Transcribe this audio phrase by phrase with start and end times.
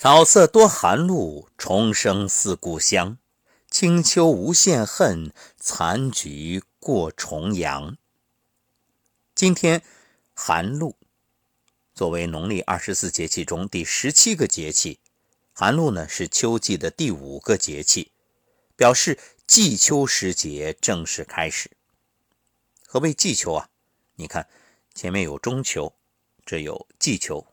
[0.00, 3.18] 草色多寒露，虫声似故乡。
[3.68, 7.96] 清秋无限恨，残菊过重阳。
[9.34, 9.82] 今天
[10.34, 10.94] 寒露，
[11.96, 15.00] 作为农历二十四节气中第十七个节气，
[15.52, 18.12] 寒露呢是秋季的第五个节气，
[18.76, 19.18] 表示
[19.48, 21.72] 季秋时节正式开始。
[22.86, 23.68] 何谓季秋啊？
[24.14, 24.46] 你看
[24.94, 25.92] 前面有中秋，
[26.46, 27.44] 这有季秋。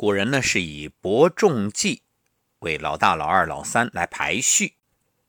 [0.00, 2.00] 古人呢是以伯仲季
[2.60, 4.76] 为老大、老二、老三来排序，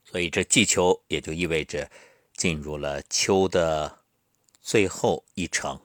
[0.05, 1.91] 所以这季秋也就意味着
[2.37, 3.99] 进入了秋的
[4.61, 5.75] 最后一程。《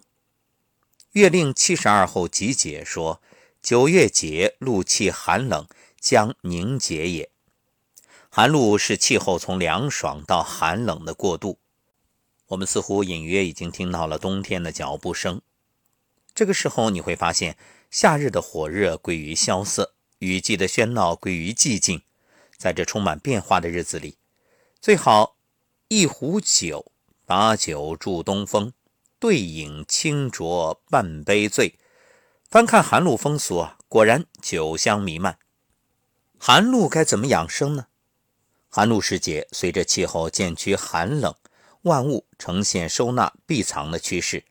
[1.11, 3.21] 月令七十二候集解》说
[3.61, 5.67] ：“九月节，露气寒冷，
[5.99, 7.29] 将凝结也。”
[8.31, 11.59] 寒露是气候从凉爽到寒冷的过渡。
[12.47, 15.43] 我们似乎隐约已经听到了冬天的脚步声。
[16.37, 17.57] 这个时候你会发现。
[17.89, 22.03] 夏日的火热归于萧瑟，雨季的喧闹归于寂静。
[22.59, 24.19] 在这充满变化的日子里，
[24.81, 25.37] 最好
[25.89, 26.93] 一壶酒，
[27.25, 28.73] 把酒祝东风，
[29.19, 31.79] 对影清浊半杯醉。
[32.51, 35.39] 翻看寒露风俗啊，果然酒香弥漫。
[36.39, 37.87] 寒露该怎么养生呢？
[38.69, 41.35] 寒露时节，随着气候渐趋寒冷，
[41.83, 44.45] 万物呈现收纳闭藏的趋势。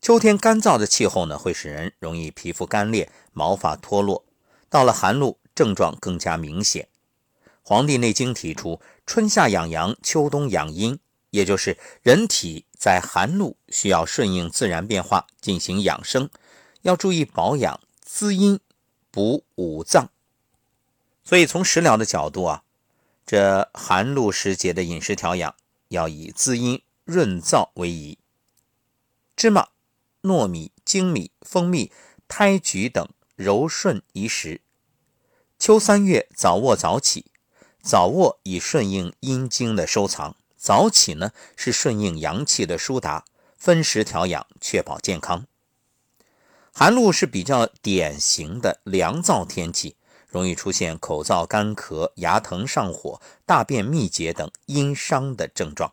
[0.00, 4.24] 秋天干燥的气候呢，会使人容易皮肤干裂、毛发脱落。
[4.70, 6.88] 到了寒露，症状更加明显。
[7.62, 10.98] 《黄帝内经》提出，春夏养阳，秋冬养阴，
[11.28, 16.30] 也就是人体在寒露需要顺应自然变化进行养生，
[16.80, 18.58] 要注意保养、滋阴、
[19.10, 20.08] 补五脏。
[21.22, 22.62] 所以从食疗的角度啊，
[23.26, 25.54] 这寒露时节的饮食调养
[25.88, 28.16] 要以滋阴润燥为宜。
[29.36, 29.68] 芝麻。
[30.22, 31.92] 糯米、粳米、蜂蜜、
[32.28, 34.60] 胎菊等柔顺宜食。
[35.58, 37.32] 秋三月早卧早起，
[37.82, 43.24] 早卧以顺应阴经的收藏，早起呢是顺应阳气的舒达。
[43.56, 45.46] 分时调养，确保健康。
[46.72, 55.92] 寒露是比较典型的凉燥天气，容易出现口燥干咳、牙疼上火、大便秘结等阴伤的症状。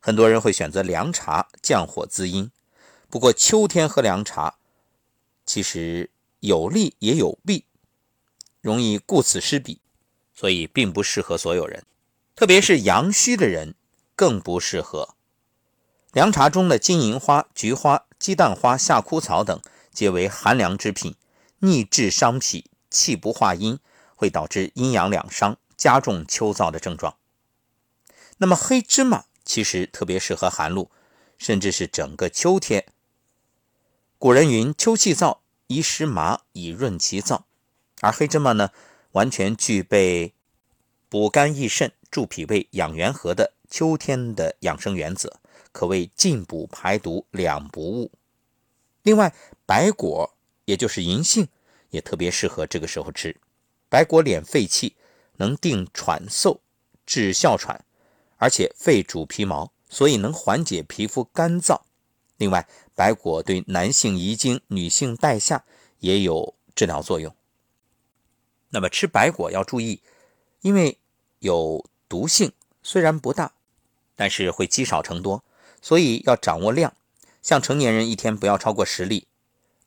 [0.00, 2.50] 很多人会选择凉茶降火滋阴。
[3.12, 4.54] 不过秋天喝凉茶，
[5.44, 6.08] 其实
[6.40, 7.66] 有利也有弊，
[8.62, 9.82] 容易顾此失彼，
[10.32, 11.84] 所以并不适合所有人，
[12.34, 13.74] 特别是阳虚的人
[14.16, 15.14] 更不适合。
[16.12, 19.60] 凉茶中的金银花、菊花、鸡蛋花、夏枯草等，
[19.92, 21.14] 皆为寒凉之品，
[21.58, 23.78] 逆滞伤脾，气不化阴，
[24.16, 27.18] 会导致阴阳两伤，加重秋燥的症状。
[28.38, 30.90] 那么黑芝麻其实特别适合寒露，
[31.36, 32.86] 甚至是整个秋天。
[34.22, 37.40] 古人云：“秋气燥，宜食麻以润其燥。”
[38.00, 38.70] 而黑芝麻呢，
[39.10, 40.32] 完全具备
[41.08, 45.40] 补肝益肾、助脾胃、养元和的秋天的养生原则，
[45.72, 48.12] 可谓进补排毒两不误。
[49.02, 49.34] 另外，
[49.66, 50.32] 白果
[50.66, 51.48] 也就是银杏，
[51.90, 53.36] 也特别适合这个时候吃。
[53.88, 54.94] 白果敛肺气，
[55.38, 56.60] 能定喘嗽、
[57.04, 57.84] 治哮喘，
[58.36, 61.80] 而且肺主皮毛，所以能缓解皮肤干燥。
[62.42, 62.66] 另外，
[62.96, 65.64] 白果对男性遗精、女性带下
[66.00, 67.32] 也有治疗作用。
[68.70, 70.02] 那么吃白果要注意，
[70.60, 70.98] 因为
[71.38, 72.52] 有毒性，
[72.82, 73.52] 虽然不大，
[74.16, 75.44] 但是会积少成多，
[75.80, 76.92] 所以要掌握量。
[77.40, 79.28] 像成年人一天不要超过十粒，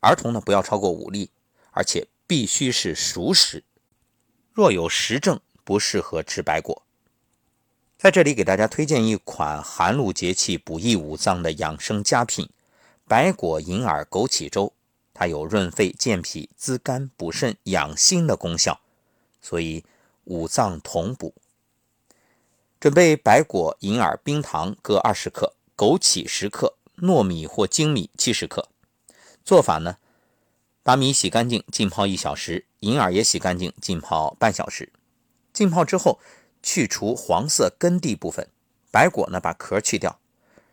[0.00, 1.28] 儿童呢不要超过五粒，
[1.72, 3.64] 而且必须是熟食。
[4.54, 6.85] 若有实症，不适合吃白果。
[8.06, 12.48] 在这里给大家推荐一款寒露节气补益五脏的养生佳品——
[13.08, 14.72] 白果银耳枸杞粥。
[15.12, 18.78] 它有润肺健脾、滋肝补肾、养心的功效，
[19.42, 19.84] 所以
[20.22, 21.34] 五脏同补。
[22.78, 28.68] 准备白果、银耳、冰糖各二十克，枸杞十克，糯米或精米七十克。
[29.44, 29.96] 做法呢？
[30.84, 34.92] 把米洗干净，浸泡一小时；银耳也洗干净，浸泡半小时。
[35.52, 36.20] 浸泡之后。
[36.66, 38.50] 去除黄色根蒂部分，
[38.90, 40.18] 白果呢把壳去掉，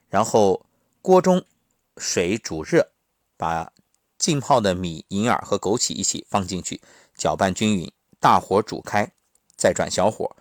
[0.10, 0.66] 然后
[1.04, 1.46] 锅中
[1.98, 2.90] 水煮热，
[3.38, 3.72] 把
[4.18, 6.82] 浸泡的米、银耳和枸杞一起放进去，
[7.16, 9.12] 搅拌均匀，大火煮开，
[9.56, 10.36] 再转小火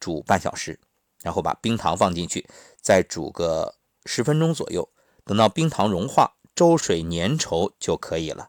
[0.00, 0.80] 煮半小时，
[1.22, 2.48] 然后把冰糖放进去，
[2.80, 3.74] 再煮个
[4.06, 4.88] 十分钟左右，
[5.26, 8.48] 等到冰糖融化，粥水粘稠就可以了。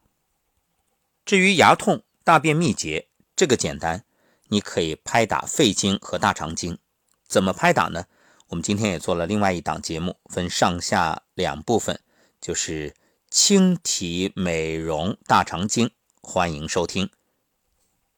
[1.25, 4.04] 至于牙痛、大便秘结，这个简单。
[4.49, 6.77] 你可以拍打肺经和大肠经，
[7.27, 8.05] 怎么拍打呢？
[8.49, 11.99] 我们今天也做了另外一档节目，分上下两部分，
[12.39, 12.93] 就是
[13.29, 15.89] 清体美容大肠经，
[16.21, 17.09] 欢迎收听。